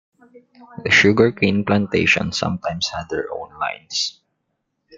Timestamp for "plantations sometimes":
1.63-2.89